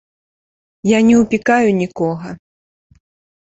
Я 0.97 1.03
не 1.11 1.15
ўпікаю 1.21 1.67
нікога. 1.85 2.29